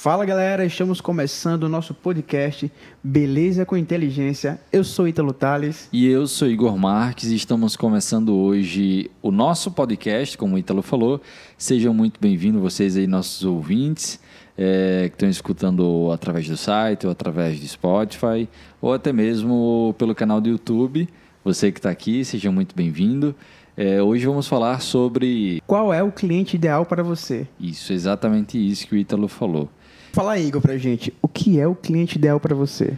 [0.00, 2.70] Fala galera, estamos começando o nosso podcast
[3.02, 4.60] Beleza com Inteligência.
[4.72, 5.88] Eu sou Ítalo Tales.
[5.92, 10.82] E eu sou Igor Marques e estamos começando hoje o nosso podcast, como o Ítalo
[10.82, 11.20] falou.
[11.56, 14.20] Sejam muito bem-vindos vocês aí, nossos ouvintes,
[14.56, 18.48] é, que estão escutando através do site, ou através do Spotify,
[18.80, 21.08] ou até mesmo pelo canal do YouTube.
[21.42, 23.34] Você que está aqui, seja muito bem-vindo.
[23.76, 25.60] É, hoje vamos falar sobre.
[25.66, 27.48] Qual é o cliente ideal para você?
[27.58, 29.68] Isso, exatamente isso que o Ítalo falou.
[30.18, 31.14] Fala aí, Igor, pra gente.
[31.22, 32.92] O que é o cliente ideal para você?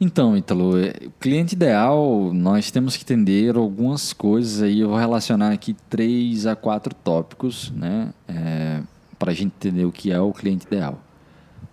[0.00, 4.78] Então, Ítalo, é, o cliente ideal, nós temos que entender algumas coisas aí.
[4.78, 8.14] Eu vou relacionar aqui três a quatro tópicos, né?
[8.28, 8.80] É,
[9.18, 11.02] para a gente entender o que é o cliente ideal.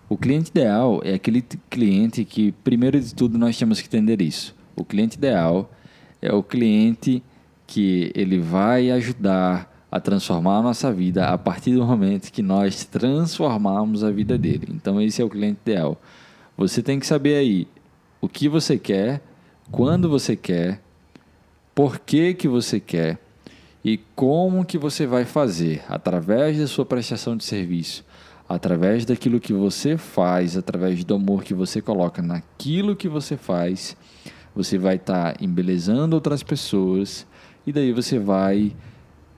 [0.08, 4.52] O cliente ideal é aquele cliente que, primeiro de tudo, nós temos que entender isso.
[4.74, 5.70] O cliente ideal
[6.20, 7.22] é o cliente
[7.68, 12.84] que ele vai ajudar a transformar a nossa vida a partir do momento que nós
[12.84, 14.68] transformarmos a vida dele.
[14.70, 16.00] Então esse é o cliente ideal.
[16.56, 17.68] Você tem que saber aí
[18.20, 19.22] o que você quer,
[19.70, 20.80] quando você quer,
[21.74, 23.18] por que que você quer
[23.84, 28.04] e como que você vai fazer através da sua prestação de serviço,
[28.48, 33.96] através daquilo que você faz, através do amor que você coloca naquilo que você faz,
[34.54, 37.26] você vai estar tá embelezando outras pessoas
[37.66, 38.74] e daí você vai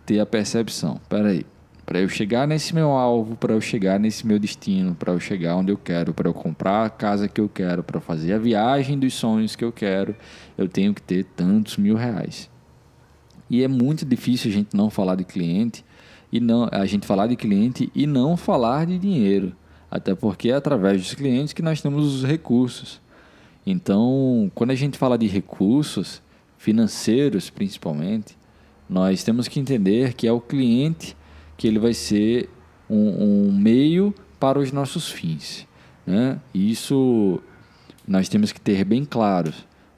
[0.08, 0.98] ter a percepção.
[1.06, 1.44] Peraí,
[1.84, 5.54] para eu chegar nesse meu alvo, para eu chegar nesse meu destino, para eu chegar
[5.54, 8.98] onde eu quero, para eu comprar a casa que eu quero, para fazer a viagem
[8.98, 10.16] dos sonhos que eu quero,
[10.56, 12.48] eu tenho que ter tantos mil reais.
[13.50, 15.84] E é muito difícil a gente não falar de cliente
[16.32, 19.54] e não a gente falar de cliente e não falar de dinheiro,
[19.90, 22.98] até porque é através dos clientes que nós temos os recursos.
[23.66, 26.22] Então, quando a gente fala de recursos
[26.56, 28.38] financeiros, principalmente,
[28.88, 31.16] nós temos que entender que é o cliente
[31.56, 32.48] que ele vai ser
[32.88, 35.66] um, um meio para os nossos fins.
[36.06, 36.38] Né?
[36.54, 37.40] Isso
[38.06, 39.52] nós temos que ter bem claro.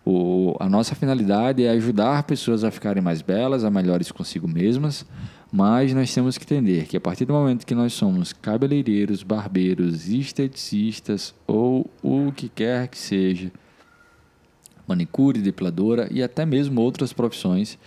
[0.05, 5.06] O, a nossa finalidade é ajudar pessoas a ficarem mais belas, a melhores consigo mesmas,
[5.53, 10.09] mas nós temos que entender que a partir do momento que nós somos cabeleireiros, barbeiros,
[10.09, 13.53] esteticistas ou o que quer que seja,
[14.87, 17.79] manicure, depiladora e até mesmo outras profissões,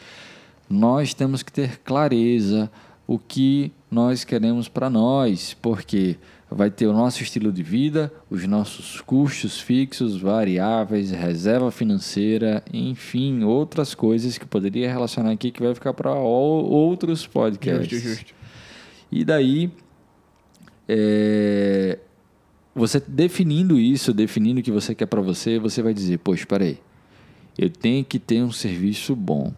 [0.69, 2.71] nós temos que ter clareza
[3.05, 6.17] o que nós queremos para nós, porque
[6.49, 13.43] vai ter o nosso estilo de vida, os nossos custos fixos, variáveis, reserva financeira, enfim,
[13.43, 17.89] outras coisas que poderia relacionar aqui que vai ficar para outros podcasts.
[17.89, 18.33] Justo, justo.
[19.11, 19.71] E daí,
[20.87, 21.99] é,
[22.73, 26.63] você definindo isso, definindo o que você quer para você, você vai dizer, poxa, espera
[26.63, 26.79] aí,
[27.57, 29.53] eu tenho que ter um serviço bom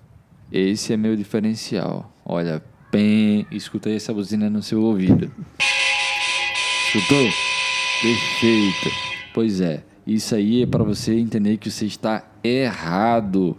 [0.51, 2.13] esse é meu diferencial.
[2.25, 5.31] Olha, bem, escutei essa buzina no seu ouvido.
[6.88, 7.29] Escutou?
[8.01, 8.89] Perfeito.
[9.34, 13.57] Pois é, isso aí é para você entender que você está errado.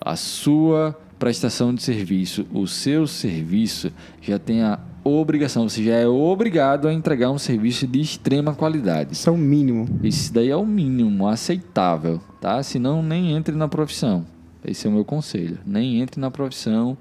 [0.00, 6.06] A sua prestação de serviço, o seu serviço já tem a obrigação, você já é
[6.06, 9.12] obrigado a entregar um serviço de extrema qualidade.
[9.12, 9.86] Isso é o mínimo.
[10.02, 12.62] Isso daí é o mínimo aceitável, tá?
[12.62, 14.24] Senão nem entre na profissão.
[14.64, 15.58] Esse é o meu conselho.
[15.66, 16.96] Nem entre na profissão,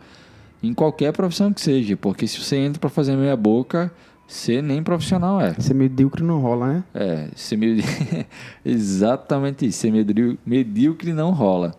[0.63, 3.91] em qualquer profissão que seja, porque se você entra para fazer meia boca,
[4.27, 5.53] você nem profissional é.
[5.55, 6.83] Ser medíocre não rola, né?
[6.93, 8.25] É, ser medíocre.
[8.63, 9.79] Exatamente isso.
[9.79, 9.91] Ser
[10.45, 11.75] medíocre não rola.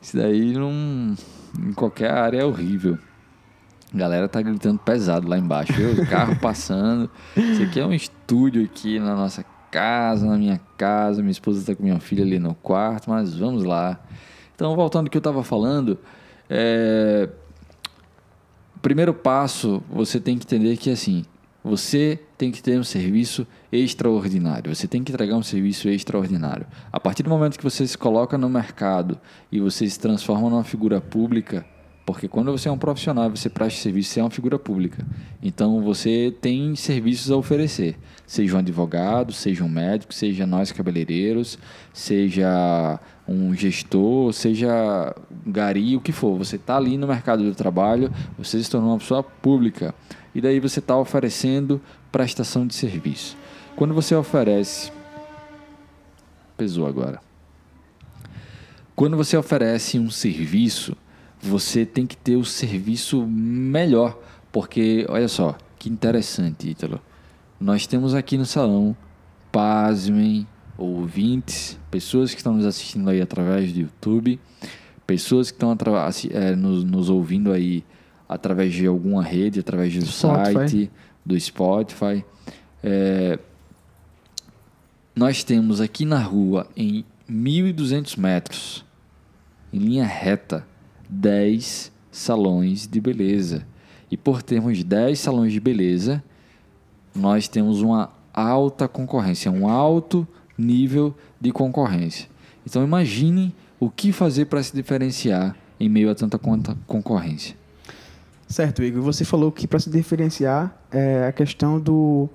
[0.00, 1.14] Isso daí não.
[1.58, 2.98] Em qualquer área é horrível.
[3.92, 5.74] A galera tá gritando pesado lá embaixo.
[5.74, 7.10] O carro passando.
[7.36, 11.20] Isso aqui é um estúdio aqui na nossa casa, na minha casa.
[11.20, 14.00] Minha esposa está com minha filha ali no quarto, mas vamos lá.
[14.60, 15.98] Então, voltando ao que eu estava falando,
[16.46, 17.30] é...
[18.82, 21.24] primeiro passo, você tem que entender que assim,
[21.64, 24.74] você tem que ter um serviço extraordinário.
[24.74, 26.66] Você tem que entregar um serviço extraordinário.
[26.92, 29.18] A partir do momento que você se coloca no mercado
[29.50, 31.64] e você se transforma numa figura pública,
[32.04, 35.06] porque quando você é um profissional, você presta serviço, você é uma figura pública.
[35.42, 37.96] Então você tem serviços a oferecer.
[38.26, 41.58] Seja um advogado, seja um médico, seja nós cabeleireiros,
[41.94, 45.14] seja um gestor, seja
[45.46, 46.36] gari, o que for.
[46.38, 49.94] Você está ali no mercado do trabalho, você se tornou uma pessoa pública.
[50.34, 51.80] E daí você está oferecendo
[52.10, 53.36] prestação de serviço.
[53.76, 54.92] Quando você oferece.
[56.56, 57.20] Pesou agora.
[58.94, 60.96] Quando você oferece um serviço
[61.42, 64.18] você tem que ter o serviço melhor.
[64.52, 67.00] Porque, olha só, que interessante, Ítalo.
[67.58, 68.96] Nós temos aqui no salão,
[69.52, 70.46] pasmem,
[70.80, 74.40] ouvintes, pessoas que estão nos assistindo aí através do YouTube,
[75.06, 75.76] pessoas que estão
[76.30, 77.84] é, nos, nos, ouvindo aí
[78.26, 80.52] através de alguma rede, através do Spotify.
[80.54, 80.90] site,
[81.24, 82.24] do Spotify.
[82.82, 83.38] É,
[85.14, 88.84] nós temos aqui na rua, em 1.200 metros,
[89.72, 90.66] em linha reta,
[91.08, 93.66] 10 salões de beleza.
[94.10, 96.22] E por termos 10 salões de beleza,
[97.14, 100.26] nós temos uma alta concorrência, um alto
[100.60, 102.28] nível de concorrência.
[102.66, 106.38] Então imagine o que fazer para se diferenciar em meio a tanta
[106.86, 107.56] concorrência.
[108.46, 109.02] Certo, Igor.
[109.02, 112.28] Você falou que para se diferenciar é a questão do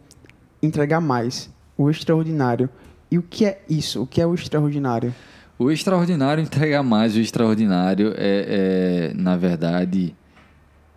[0.61, 2.69] entregar mais, o extraordinário.
[3.11, 4.01] E o que é isso?
[4.01, 5.13] O que é o extraordinário?
[5.59, 10.15] O extraordinário, entregar mais o extraordinário é, é na verdade,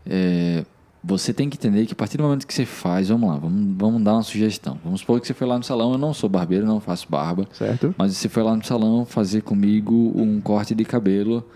[0.06, 0.64] é,
[1.02, 3.76] você tem que entender que a partir do momento que você faz, vamos lá, vamos,
[3.76, 4.78] vamos dar uma sugestão.
[4.84, 7.46] Vamos supor que você foi lá no salão, eu não sou barbeiro, não faço barba.
[7.52, 7.94] Certo.
[7.96, 11.46] Mas você foi lá no salão fazer comigo um corte de cabelo,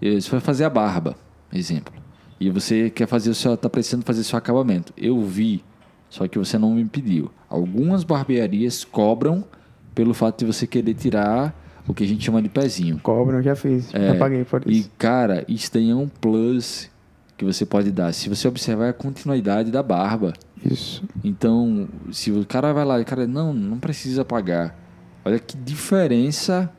[0.00, 1.16] você foi fazer a barba,
[1.52, 1.94] exemplo.
[2.40, 4.92] E você quer fazer o seu, tá precisando fazer seu acabamento.
[4.96, 5.62] Eu vi,
[6.08, 7.30] só que você não me pediu.
[7.48, 9.44] Algumas barbearias cobram
[9.94, 11.54] pelo fato de você querer tirar
[11.86, 12.98] o que a gente chama de pezinho.
[13.02, 14.88] Cobram, já fiz, é, já paguei por isso.
[14.88, 16.90] E cara, isso tem um plus
[17.40, 18.12] que você pode dar.
[18.12, 20.34] Se você observar é a continuidade da barba.
[20.62, 21.02] Isso.
[21.24, 24.78] Então, se o cara vai lá e o cara, não, não precisa pagar.
[25.24, 26.70] Olha que diferença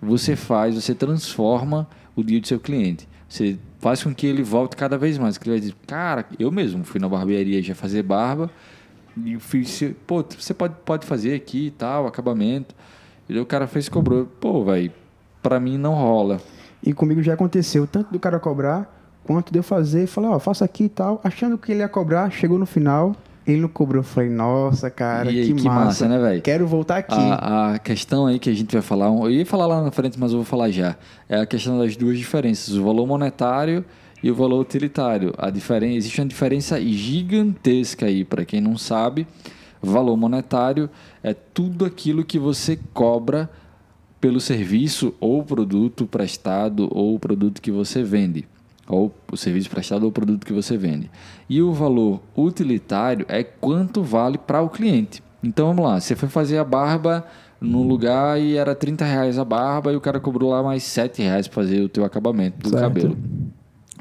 [0.00, 3.06] você faz, você transforma o dia do seu cliente.
[3.28, 5.36] Você faz com que ele volte cada vez mais.
[5.36, 8.50] Que ele vai dizer, cara, eu mesmo fui na barbearia já fazer barba
[9.22, 12.74] e fiz, pô, você pode, pode fazer aqui e tal, acabamento.
[13.28, 14.24] E o cara fez cobrou.
[14.24, 14.90] Pô, velho,
[15.42, 16.40] pra mim não rola.
[16.82, 18.97] E comigo já aconteceu, tanto do cara cobrar
[19.28, 22.30] quanto de eu fazer, falar, ó, faça aqui e tal, achando que ele ia cobrar,
[22.30, 23.14] chegou no final,
[23.46, 24.00] ele não cobrou.
[24.00, 26.40] Eu falei, nossa, cara, aí, que, que, massa, massa né, velho?
[26.40, 27.14] Quero voltar aqui.
[27.14, 30.18] A, a, questão aí que a gente vai falar, eu ia falar lá na frente,
[30.18, 30.96] mas eu vou falar já.
[31.28, 33.84] É a questão das duas diferenças, o valor monetário
[34.22, 35.34] e o valor utilitário.
[35.36, 39.26] A diferença, existe uma diferença gigantesca aí, para quem não sabe.
[39.82, 40.88] Valor monetário
[41.22, 43.50] é tudo aquilo que você cobra
[44.18, 48.46] pelo serviço ou produto prestado ou produto que você vende
[48.88, 51.10] ou o serviço prestado ou o produto que você vende.
[51.48, 55.22] E o valor utilitário é quanto vale para o cliente.
[55.42, 57.24] Então vamos lá, você foi fazer a barba
[57.60, 61.22] no lugar e era 30 reais a barba e o cara cobrou lá mais 7
[61.22, 62.82] reais para fazer o teu acabamento do certo.
[62.82, 63.16] cabelo.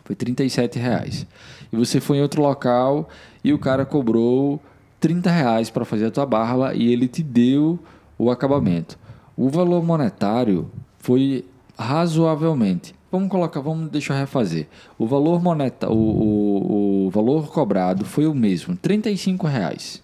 [0.04, 1.28] Foi 37 reais.
[1.72, 3.10] E você foi em outro local
[3.44, 4.62] e o cara cobrou
[5.00, 7.78] 30 reais para fazer a tua barba e ele te deu
[8.18, 8.98] o acabamento.
[9.36, 11.46] O valor monetário foi
[11.78, 14.68] razoavelmente Vamos colocar, vamos deixar eu refazer.
[14.98, 20.04] O valor moneta, o, o, o valor cobrado foi o mesmo, 35 reais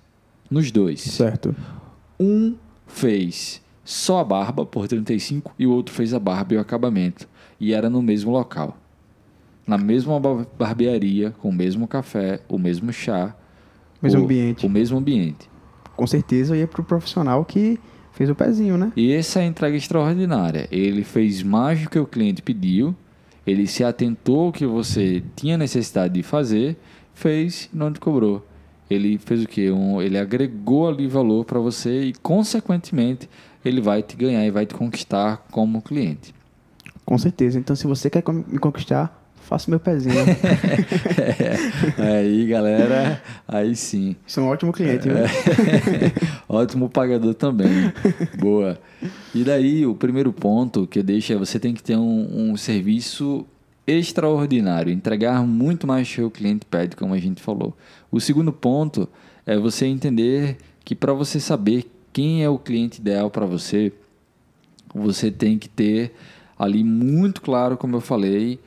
[0.50, 1.02] nos dois.
[1.02, 1.56] Certo.
[2.20, 2.56] Um
[2.88, 7.28] fez só a barba por 35 e o outro fez a barba e o acabamento.
[7.60, 8.78] E era no mesmo local.
[9.66, 10.20] Na mesma
[10.58, 13.36] barbearia, com o mesmo café, o mesmo chá.
[14.02, 14.66] Mesmo o, ambiente.
[14.66, 15.50] O mesmo ambiente.
[15.96, 17.80] Com certeza ia para o profissional que
[18.13, 18.92] fez o pezinho, né?
[18.95, 20.68] E essa é a entrega extraordinária.
[20.71, 22.95] Ele fez mais do que o cliente pediu,
[23.45, 26.77] ele se atentou ao que você tinha necessidade de fazer,
[27.13, 28.45] fez e não te cobrou.
[28.89, 29.71] Ele fez o quê?
[29.71, 33.30] Um, ele agregou ali valor para você e, consequentemente,
[33.65, 36.33] ele vai te ganhar e vai te conquistar como cliente.
[37.06, 37.60] Com certeza.
[37.60, 40.16] Então, se você quer me conquistar, faço meu pezinho.
[41.98, 44.16] é, aí, galera, aí sim.
[44.26, 45.18] Sou um ótimo cliente, viu?
[45.18, 45.28] É.
[46.48, 47.92] ótimo pagador também.
[48.40, 48.80] Boa.
[49.34, 52.58] E daí, o primeiro ponto que eu deixo é você tem que ter um, um
[52.58, 53.46] serviço
[53.86, 57.76] extraordinário, entregar muito mais que o cliente pede, como a gente falou.
[58.12, 59.08] O segundo ponto
[59.46, 63.92] é você entender que para você saber quem é o cliente ideal para você,
[64.94, 66.14] você tem que ter
[66.58, 68.60] ali muito claro, como eu falei,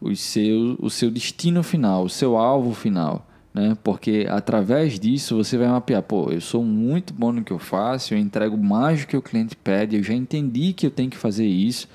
[0.00, 3.26] o seu, o seu destino final, o seu alvo final.
[3.52, 3.76] Né?
[3.82, 8.14] Porque através disso você vai mapear, pô, eu sou muito bom no que eu faço,
[8.14, 11.16] eu entrego mais do que o cliente pede, eu já entendi que eu tenho que
[11.16, 11.88] fazer isso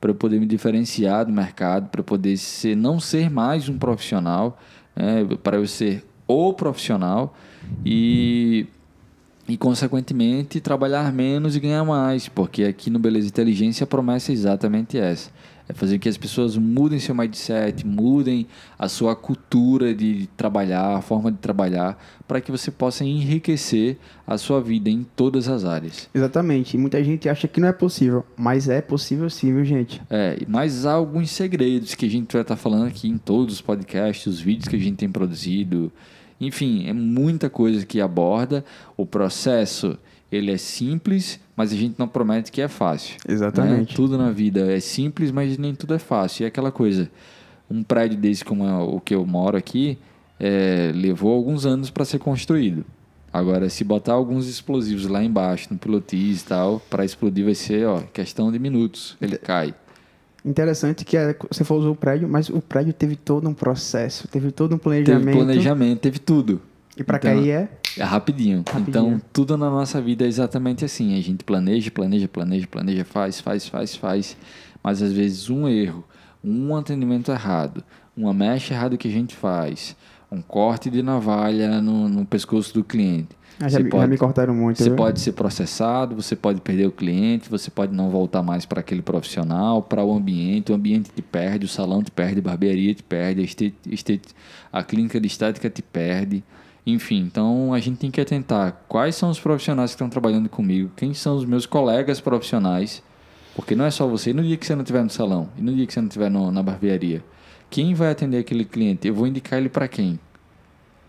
[0.00, 4.58] para eu poder me diferenciar do mercado, para poder ser, não ser mais um profissional,
[4.96, 5.24] né?
[5.42, 7.36] para eu ser o profissional
[7.84, 8.66] e,
[9.46, 14.34] e, consequentemente, trabalhar menos e ganhar mais, porque aqui no Beleza Inteligência a promessa é
[14.34, 15.30] exatamente essa
[15.72, 18.46] é fazer que as pessoas mudem seu mindset, mudem
[18.78, 21.98] a sua cultura de trabalhar, a forma de trabalhar,
[22.28, 26.08] para que você possa enriquecer a sua vida em todas as áreas.
[26.14, 26.76] Exatamente.
[26.76, 30.00] E muita gente acha que não é possível, mas é possível sim, viu, gente?
[30.08, 33.60] É, mas há alguns segredos que a gente vai estar falando aqui em todos os
[33.60, 35.90] podcasts, os vídeos que a gente tem produzido.
[36.40, 38.64] Enfim, é muita coisa que aborda
[38.96, 39.98] o processo
[40.32, 43.16] ele é simples, mas a gente não promete que é fácil.
[43.26, 43.34] Né?
[43.34, 43.90] Exatamente.
[43.90, 43.96] Né?
[43.96, 46.42] Tudo na vida é simples, mas nem tudo é fácil.
[46.42, 47.10] E é aquela coisa,
[47.70, 49.98] um prédio desse como é o que eu moro aqui,
[50.40, 52.84] é, levou alguns anos para ser construído.
[53.32, 57.86] Agora, se botar alguns explosivos lá embaixo, no pilotis e tal, para explodir vai ser,
[57.86, 59.16] ó, questão de minutos.
[59.20, 59.74] Ele cai.
[60.44, 64.50] Interessante que é, você falou o prédio, mas o prédio teve todo um processo, teve
[64.50, 65.24] todo um planejamento.
[65.24, 66.60] Teve planejamento, teve tudo.
[66.96, 67.68] E para então, cair é?
[67.98, 68.64] É rapidinho.
[68.66, 68.88] rapidinho.
[68.88, 71.18] Então, tudo na nossa vida é exatamente assim.
[71.18, 74.36] A gente planeja, planeja, planeja, planeja, faz, faz, faz, faz.
[74.82, 76.04] Mas às vezes um erro,
[76.42, 77.84] um atendimento errado,
[78.16, 79.96] uma mecha errada que a gente faz,
[80.30, 84.54] um corte de navalha no, no pescoço do cliente ah, já, pode, já, me cortaram
[84.54, 84.78] muito.
[84.78, 84.96] Você viu?
[84.96, 89.02] pode ser processado, você pode perder o cliente, você pode não voltar mais para aquele
[89.02, 90.72] profissional, para o ambiente.
[90.72, 94.34] O ambiente te perde, o salão te perde, a barbearia te perde, a, estet, estet,
[94.72, 96.42] a clínica de estética te perde.
[96.84, 100.90] Enfim, então a gente tem que atentar quais são os profissionais que estão trabalhando comigo,
[100.96, 103.02] quem são os meus colegas profissionais,
[103.54, 104.30] porque não é só você.
[104.30, 106.08] E no dia que você não estiver no salão, e no dia que você não
[106.08, 107.22] estiver na barbearia,
[107.70, 109.06] quem vai atender aquele cliente?
[109.06, 110.18] Eu vou indicar ele para quem?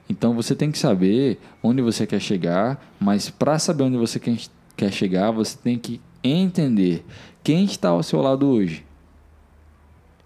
[0.08, 4.20] Então você tem que saber onde você quer chegar, mas para saber onde você
[4.78, 7.04] quer chegar, você tem que entender
[7.44, 8.86] quem está ao seu lado hoje.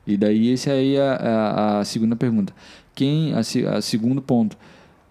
[0.06, 2.54] E daí esse aí é a, a segunda pergunta.
[2.94, 4.58] Quem a, a segundo ponto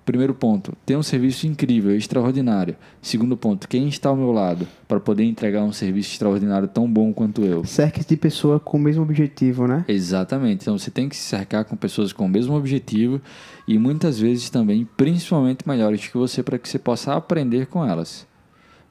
[0.06, 2.76] Primeiro ponto, ter um serviço incrível, extraordinário.
[3.02, 7.12] Segundo ponto, quem está ao meu lado para poder entregar um serviço extraordinário tão bom
[7.12, 7.64] quanto eu?
[7.64, 9.84] Cerque de pessoa com o mesmo objetivo, né?
[9.88, 10.62] Exatamente.
[10.62, 13.20] Então você tem que se cercar com pessoas com o mesmo objetivo
[13.66, 18.24] e muitas vezes também, principalmente melhores que você, para que você possa aprender com elas.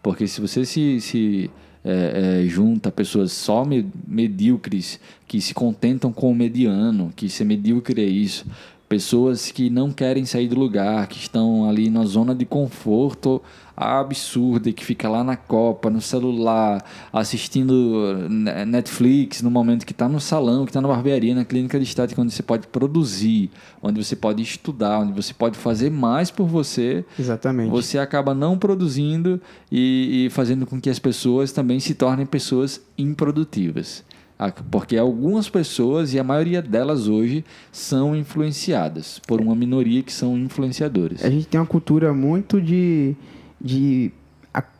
[0.03, 1.49] Porque se você se, se
[1.85, 3.63] é, é, junta pessoas só
[4.07, 8.45] medíocres, que se contentam com o mediano, que ser medíocre é isso,
[8.87, 13.41] pessoas que não querem sair do lugar, que estão ali na zona de conforto
[13.75, 18.29] absurda, que fica lá na copa, no celular, assistindo
[18.65, 22.21] Netflix no momento que está no salão, que está na barbearia, na clínica de estática,
[22.21, 23.49] onde você pode produzir,
[23.81, 27.03] onde você pode estudar, onde você pode fazer mais por você.
[27.19, 27.69] Exatamente.
[27.69, 32.81] Você acaba não produzindo e, e fazendo com que as pessoas também se tornem pessoas
[32.97, 34.03] improdutivas.
[34.69, 40.37] Porque algumas pessoas, e a maioria delas hoje, são influenciadas por uma minoria que são
[40.37, 41.23] influenciadores.
[41.23, 43.15] A gente tem uma cultura muito de,
[43.61, 44.11] de,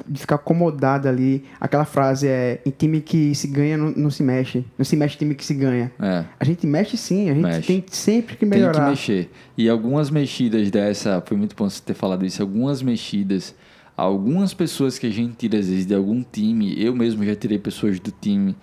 [0.06, 1.46] de ficar acomodada ali.
[1.60, 4.66] Aquela frase é: em time que se ganha não, não se mexe.
[4.78, 5.90] Não se mexe time que se ganha.
[6.02, 6.26] É.
[6.38, 7.68] A gente mexe sim, a gente mexe.
[7.68, 8.74] tem sempre que melhorar.
[8.74, 9.32] Tem que mexer.
[9.58, 13.56] E algumas mexidas dessa, foi muito bom você ter falado isso, algumas mexidas.
[13.98, 17.58] Algumas pessoas que a gente tira, às vezes, de algum time, eu mesmo já tirei
[17.58, 18.54] pessoas do time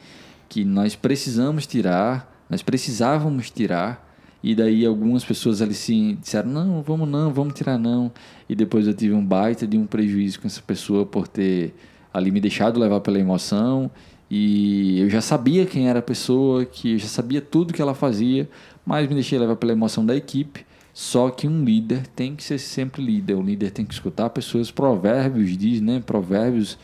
[0.52, 4.06] que nós precisamos tirar, nós precisávamos tirar,
[4.42, 8.12] e daí algumas pessoas ali se disseram, não, vamos não, vamos tirar não.
[8.46, 11.74] E depois eu tive um baita de um prejuízo com essa pessoa por ter
[12.12, 13.90] ali me deixado levar pela emoção.
[14.30, 17.94] E eu já sabia quem era a pessoa, que eu já sabia tudo que ela
[17.94, 18.46] fazia,
[18.84, 20.66] mas me deixei levar pela emoção da equipe.
[20.92, 23.36] Só que um líder tem que ser sempre líder.
[23.36, 24.70] O líder tem que escutar pessoas.
[24.70, 26.02] Provérbios diz, né?
[26.04, 26.76] Provérbios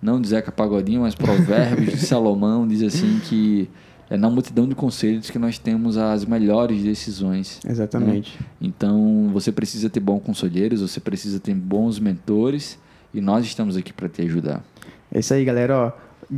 [0.00, 3.68] não de Zeca Pagodinho, mas Provérbios de Salomão diz assim que
[4.10, 7.60] é na multidão de conselhos que nós temos as melhores decisões.
[7.64, 7.72] Né?
[7.72, 8.38] Exatamente.
[8.40, 8.46] Né?
[8.60, 12.78] Então, você precisa ter bons conselheiros, você precisa ter bons mentores
[13.12, 14.64] e nós estamos aqui para te ajudar.
[15.12, 15.76] É isso aí, galera.
[15.76, 15.92] Ó,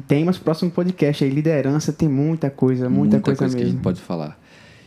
[0.08, 3.58] tem mais próximo podcast aí, liderança, tem muita coisa, muita, muita coisa, coisa mesmo.
[3.58, 4.38] que a gente pode falar.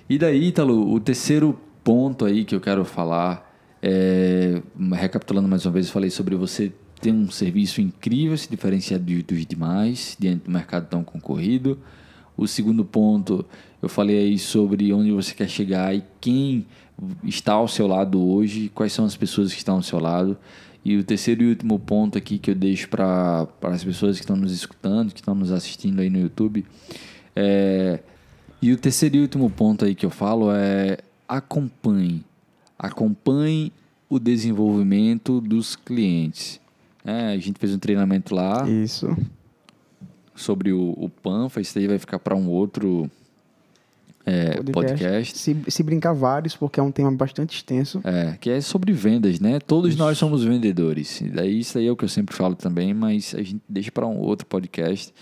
[0.10, 3.50] E daí, Ítalo, o terceiro ponto aí que eu quero falar
[3.82, 4.62] é,
[4.94, 6.72] recapitulando mais uma vez, falei sobre você
[7.04, 11.78] tem um serviço incrível, se diferenciar dos demais, diante do mercado tão concorrido.
[12.38, 13.46] O segundo ponto,
[13.82, 16.66] eu falei aí sobre onde você quer chegar e quem
[17.26, 20.38] está ao seu lado hoje, quais são as pessoas que estão ao seu lado.
[20.86, 24.38] E o terceiro e último ponto aqui que eu deixo para as pessoas que estão
[24.38, 26.66] nos escutando, que estão nos assistindo aí no YouTube.
[27.36, 28.00] É,
[28.62, 32.24] e o terceiro e último ponto aí que eu falo é acompanhe.
[32.80, 33.74] Acompanhe
[34.10, 36.63] o desenvolvimento dos clientes.
[37.06, 38.68] É, a gente fez um treinamento lá.
[38.68, 39.16] Isso.
[40.36, 41.62] Sobre o, o Panfa.
[41.62, 43.10] Isso aí vai ficar para um outro
[44.26, 44.74] é, podcast.
[44.74, 45.38] podcast.
[45.38, 48.02] Se, se brincar vários, porque é um tema bastante extenso.
[48.04, 49.60] É, que é sobre vendas, né?
[49.60, 50.00] Todos isso.
[50.00, 51.22] nós somos vendedores.
[51.22, 53.92] E daí isso aí é o que eu sempre falo também, mas a gente deixa
[53.92, 55.14] para um outro podcast.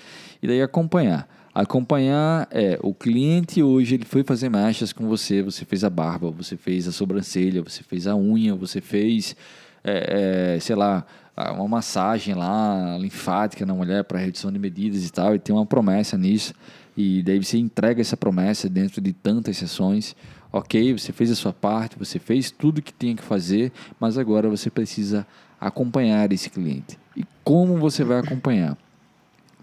[0.42, 1.28] E daí acompanhar.
[1.54, 6.32] Acompanhar é o cliente hoje ele foi fazer mechas com você, você fez a barba,
[6.32, 9.36] você fez a sobrancelha, você fez a unha, você fez,
[9.84, 11.06] é, é, sei lá,
[11.54, 15.66] uma massagem lá, linfática na mulher para redução de medidas e tal, e tem uma
[15.66, 16.54] promessa nisso.
[16.96, 20.16] E daí você entrega essa promessa dentro de tantas sessões.
[20.52, 24.50] Ok, você fez a sua parte, você fez tudo que tinha que fazer, mas agora
[24.50, 25.26] você precisa
[25.60, 27.00] acompanhar esse cliente.
[27.16, 28.78] E como você vai acompanhar?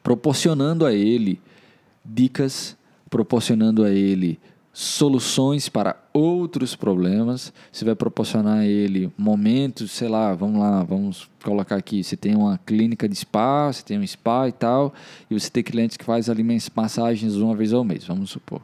[0.02, 1.40] Proporcionando a ele
[2.04, 2.76] dicas,
[3.10, 4.40] proporcionando a ele
[4.72, 11.28] soluções para outros problemas, você vai proporcionar a ele momentos, sei lá, vamos lá, vamos
[11.42, 14.94] colocar aqui, você tem uma clínica de spa, você tem um spa e tal,
[15.30, 18.60] e você tem clientes que fazem ali massagens uma vez ao mês, vamos supor.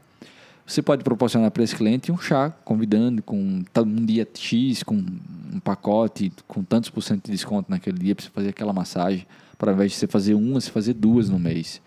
[0.67, 5.61] Você pode proporcionar para esse cliente um chá, convidando com um dia X, com um
[5.61, 9.27] pacote, com tantos por cento de desconto naquele dia, para você fazer aquela massagem,
[9.59, 11.83] para ao invés de você fazer uma, você fazer duas no mês.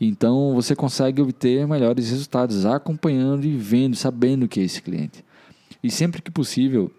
[0.00, 5.24] Então você consegue obter melhores resultados acompanhando e vendo, sabendo que é esse cliente.
[5.82, 6.90] E sempre que possível,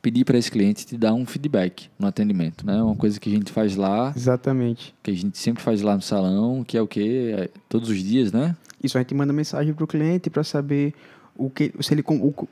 [0.00, 2.82] pedir para esse cliente te dar um feedback no atendimento, né?
[2.82, 4.12] Uma coisa que a gente faz lá.
[4.14, 4.94] Exatamente.
[5.02, 7.34] Que a gente sempre faz lá no salão, que é o quê?
[7.36, 8.56] É todos os dias, né?
[8.82, 10.92] Isso, a gente manda mensagem para o cliente para saber
[11.36, 12.02] o que, se ele...
[12.06, 12.48] O,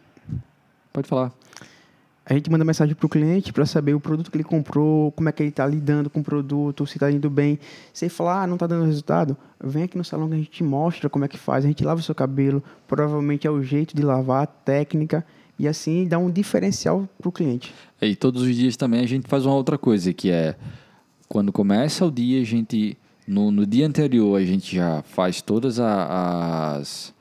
[0.92, 1.32] Pode falar
[2.24, 5.28] a gente manda mensagem para o cliente para saber o produto que ele comprou, como
[5.28, 7.58] é que ele está lidando com o produto, se está indo bem.
[7.92, 10.50] Se ele falar, ah, não está dando resultado, vem aqui no salão que a gente
[10.50, 11.64] te mostra como é que faz.
[11.64, 15.24] A gente lava o seu cabelo, provavelmente é o jeito de lavar, a técnica,
[15.58, 17.74] e assim dá um diferencial para o cliente.
[18.00, 20.54] E todos os dias também a gente faz uma outra coisa, que é
[21.28, 22.96] quando começa o dia, a gente,
[23.26, 27.14] no, no dia anterior, a gente já faz todas as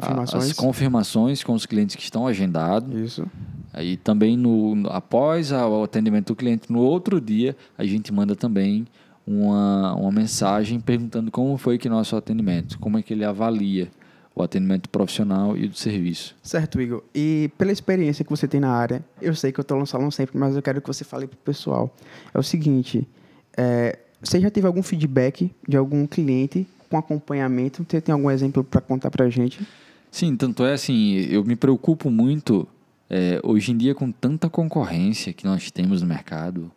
[0.00, 0.44] confirmações.
[0.44, 2.94] as confirmações com os clientes que estão agendados.
[2.94, 3.26] Isso.
[3.72, 8.86] Aí também no, após o atendimento do cliente, no outro dia, a gente manda também
[9.26, 13.88] uma, uma mensagem perguntando como foi que nosso atendimento, como é que ele avalia
[14.34, 16.36] o atendimento profissional e do serviço.
[16.42, 17.02] Certo, Igor.
[17.14, 20.10] E pela experiência que você tem na área, eu sei que eu estou no salão
[20.10, 21.94] sempre, mas eu quero que você fale para o pessoal.
[22.34, 23.08] É o seguinte,
[23.56, 27.84] é, você já teve algum feedback de algum cliente com acompanhamento?
[27.88, 29.66] Você tem algum exemplo para contar para a gente?
[30.16, 32.66] Sim, tanto é assim, eu me preocupo muito
[33.10, 36.72] é, hoje em dia, com tanta concorrência que nós temos no mercado,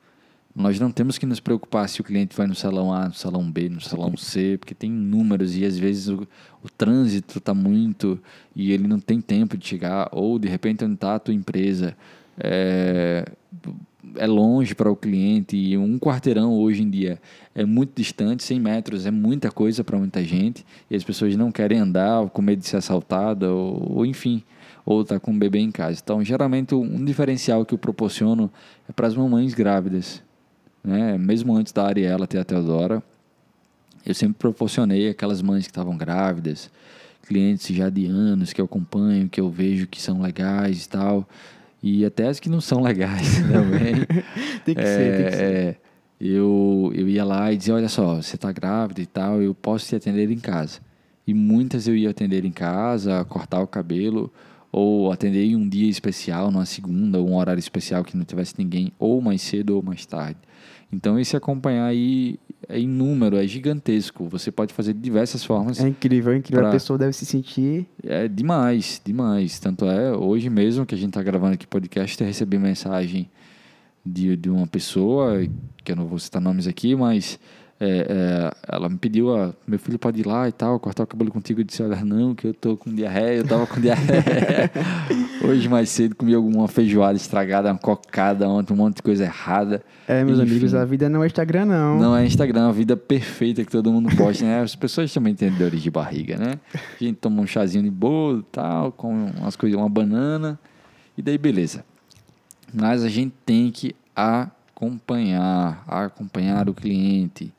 [0.53, 3.49] nós não temos que nos preocupar se o cliente vai no salão A, no salão
[3.49, 6.27] B, no salão C, porque tem números e às vezes o,
[6.61, 8.19] o trânsito está muito
[8.53, 11.95] e ele não tem tempo de chegar, ou de repente onde está a tua empresa.
[12.37, 13.23] É,
[14.15, 17.19] é longe para o cliente e um quarteirão hoje em dia
[17.53, 21.51] é muito distante, 100 metros é muita coisa para muita gente e as pessoas não
[21.51, 24.43] querem andar com medo de ser assaltada ou, ou enfim
[24.85, 25.99] ou está com um bebê em casa.
[26.03, 28.51] Então, geralmente, um diferencial que eu proporciono
[28.87, 30.23] é para as mamães grávidas.
[30.83, 31.15] Né?
[31.15, 33.03] Mesmo antes da Ariela ter a Teodora,
[34.03, 36.71] eu sempre proporcionei aquelas mães que estavam grávidas,
[37.27, 41.27] clientes já de anos que eu acompanho, que eu vejo que são legais e tal,
[41.81, 43.95] e até as que não são legais também.
[44.65, 45.43] tem que é, ser, tem que ser.
[45.43, 45.75] É,
[46.19, 49.87] eu, eu ia lá e dizia, olha só, você está grávida e tal, eu posso
[49.87, 50.79] te atender em casa.
[51.25, 54.31] E muitas eu ia atender em casa, cortar o cabelo,
[54.71, 58.55] ou atender em um dia especial, numa segunda, ou um horário especial que não tivesse
[58.57, 60.37] ninguém, ou mais cedo ou mais tarde.
[60.91, 64.27] Então, esse acompanhar aí é inúmero, é gigantesco.
[64.29, 65.79] Você pode fazer de diversas formas.
[65.79, 66.61] É incrível, é incrível.
[66.61, 66.69] Pra...
[66.69, 67.85] A pessoa deve se sentir.
[68.03, 69.59] É demais, demais.
[69.59, 73.29] Tanto é, hoje mesmo que a gente está gravando aqui podcast, eu recebi mensagem
[74.05, 75.47] de, de uma pessoa,
[75.83, 77.39] que eu não vou citar nomes aqui, mas
[77.81, 81.07] é, é, ela me pediu, ó, meu filho pode ir lá e tal, cortar o
[81.07, 81.61] cabelo contigo.
[81.61, 84.69] Eu disse, olha, não, que eu tô com diarreia, eu tava com diarreia.
[85.41, 89.81] Hoje mais cedo comi alguma feijoada estragada, uma cocada ontem, um monte de coisa errada.
[90.05, 91.97] É, meus Enfim, amigos, a vida não é Instagram, não.
[91.97, 94.59] Não é Instagram, a vida perfeita que todo mundo posta, né?
[94.59, 96.59] As pessoas também têm dores de barriga, né?
[96.73, 100.59] A gente toma um chazinho de bolo e tal, com umas coisas, uma banana,
[101.17, 101.85] e daí beleza.
[102.73, 103.95] Mas a gente tem que
[104.79, 107.51] acompanhar, acompanhar o cliente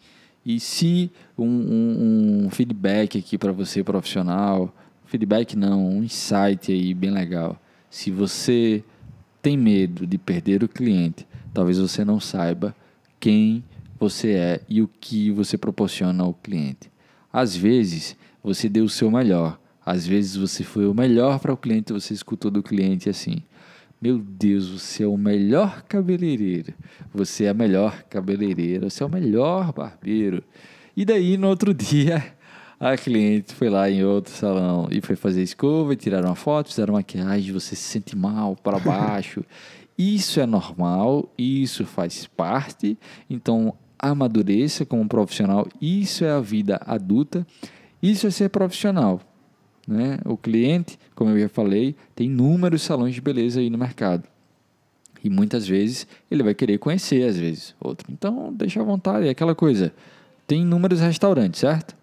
[0.44, 6.94] e se um, um, um feedback aqui para você profissional, feedback não, um insight aí
[6.94, 7.60] bem legal.
[7.90, 8.82] Se você
[9.42, 12.74] tem medo de perder o cliente, talvez você não saiba
[13.18, 13.62] quem
[13.98, 16.90] você é e o que você proporciona ao cliente.
[17.30, 21.56] Às vezes você deu o seu melhor, às vezes você foi o melhor para o
[21.56, 23.42] cliente, você escutou do cliente assim.
[24.00, 26.72] Meu Deus, você é o melhor cabeleireiro.
[27.12, 28.88] Você é a melhor cabeleireira.
[28.88, 30.42] Você é o melhor barbeiro.
[30.96, 32.34] E daí, no outro dia,
[32.78, 36.94] a cliente foi lá em outro salão e foi fazer escova, tiraram uma foto, fizeram
[36.94, 39.44] maquiagem, você se sente mal, para baixo.
[39.98, 42.98] isso é normal, isso faz parte.
[43.28, 45.68] Então, amadureça como profissional.
[45.78, 47.46] Isso é a vida adulta.
[48.02, 49.20] Isso é ser profissional.
[49.86, 50.18] Né?
[50.24, 54.26] O cliente, como eu já falei, tem inúmeros salões de beleza aí no mercado.
[55.22, 58.10] E muitas vezes ele vai querer conhecer, às vezes, outro.
[58.10, 59.26] Então, deixa à vontade.
[59.26, 59.92] É aquela coisa.
[60.46, 61.94] Tem inúmeros restaurantes, certo?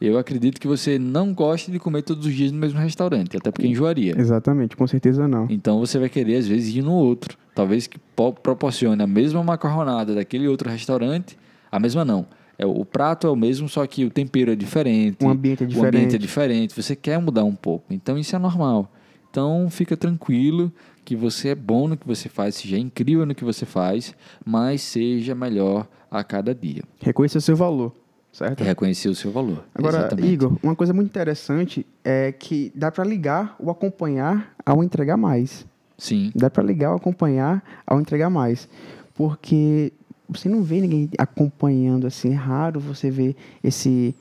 [0.00, 3.50] Eu acredito que você não gosta de comer todos os dias no mesmo restaurante, até
[3.50, 4.14] porque enjoaria.
[4.18, 5.46] Exatamente, com certeza não.
[5.50, 7.36] Então você vai querer, às vezes, ir no outro.
[7.54, 8.00] Talvez que
[8.42, 11.36] proporcione a mesma macarronada daquele outro restaurante.
[11.70, 12.24] A mesma não.
[12.64, 15.24] É o prato é o mesmo, só que o tempero é diferente.
[15.24, 16.18] O ambiente é O ambiente é diferente.
[16.18, 16.82] diferente.
[16.82, 17.92] Você quer mudar um pouco.
[17.92, 18.90] Então isso é normal.
[19.30, 20.72] Então fica tranquilo
[21.04, 24.80] que você é bom no que você faz, seja incrível no que você faz, mas
[24.80, 26.82] seja melhor a cada dia.
[27.00, 27.92] Reconheça o seu valor,
[28.32, 28.64] certo?
[28.64, 29.64] Reconhecer o seu valor.
[29.74, 30.28] Agora, Exatamente.
[30.28, 35.66] Igor, uma coisa muito interessante é que dá para ligar o acompanhar ao entregar mais.
[35.98, 36.30] Sim.
[36.34, 38.68] Dá para ligar o acompanhar ao entregar mais.
[39.14, 39.92] Porque
[40.28, 44.14] você não vê ninguém acompanhando assim, é raro você ver esse,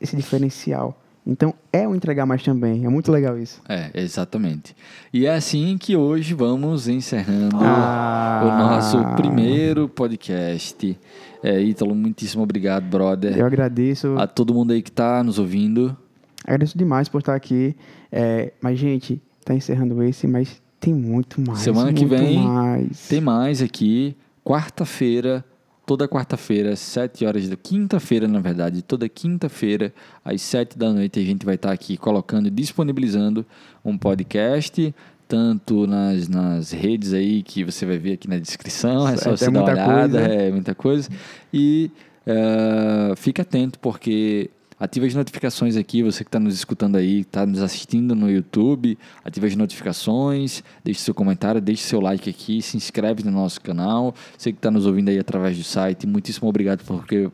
[0.00, 0.98] esse diferencial.
[1.24, 2.84] Então, é o entregar mais também.
[2.84, 3.62] É muito legal isso.
[3.68, 4.74] É, exatamente.
[5.12, 8.40] E é assim que hoje vamos encerrando Ah.
[8.42, 10.98] o nosso primeiro podcast.
[11.40, 13.36] É, Ítalo, muitíssimo obrigado, brother.
[13.38, 14.16] Eu agradeço.
[14.18, 15.96] A todo mundo aí que tá nos ouvindo.
[16.44, 17.76] Agradeço demais por estar aqui.
[18.10, 21.60] É, mas, gente, tá encerrando esse, mas tem muito mais.
[21.60, 23.06] Semana que muito vem mais.
[23.08, 25.44] Tem mais aqui, quarta-feira,
[25.86, 29.92] toda quarta-feira, sete horas da quinta-feira, na verdade, toda quinta-feira,
[30.24, 33.44] às sete da noite, a gente vai estar aqui colocando e disponibilizando
[33.84, 34.94] um podcast,
[35.28, 39.38] tanto nas, nas redes aí que você vai ver aqui na descrição, é só Certo,
[39.38, 40.34] você é dar uma olhada, coisa.
[40.34, 41.08] é muita coisa.
[41.52, 41.90] E
[42.26, 44.50] eh, fica atento, porque
[44.82, 48.98] ative as notificações aqui, você que está nos escutando aí, está nos assistindo no YouTube,
[49.24, 54.12] ative as notificações, deixe seu comentário, deixe seu like aqui, se inscreve no nosso canal.
[54.36, 57.30] Você que está nos ouvindo aí através do site, muitíssimo obrigado porque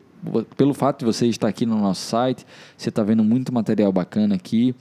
[0.55, 2.45] pelo fato de você estar aqui no nosso site,
[2.77, 4.75] você está vendo muito material bacana aqui.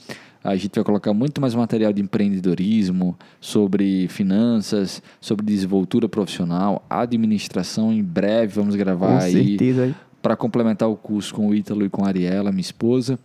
[0.45, 7.93] A gente vai colocar muito mais material de empreendedorismo, sobre finanças, sobre desenvoltura profissional, administração.
[7.93, 10.08] Em breve vamos gravar Com aí certeza.
[10.23, 13.19] Para complementar o curso com o Ítalo e com a Ariela, minha esposa.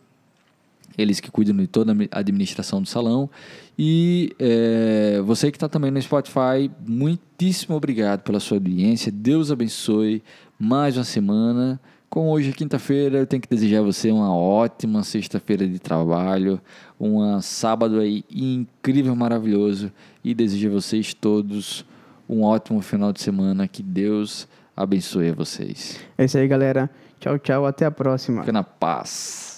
[0.98, 3.30] Eles que cuidam de toda a administração do salão.
[3.78, 9.12] E é, você que está também no Spotify, muitíssimo obrigado pela sua audiência.
[9.12, 10.22] Deus abençoe
[10.60, 11.80] mais uma semana.
[12.12, 16.62] Com hoje, quinta-feira, eu tenho que desejar a você uma ótima sexta-feira de trabalho,
[17.00, 19.92] um sábado aí incrível, maravilhoso.
[20.24, 21.84] E desejo a vocês todos
[22.30, 23.68] um ótimo final de semana.
[23.68, 24.86] Que Deus abençoe a
[25.36, 26.00] vocês.
[26.18, 26.90] É isso aí, galera.
[27.20, 27.66] Tchau, tchau.
[27.66, 28.42] Até a próxima.
[28.42, 29.53] Fica na paz.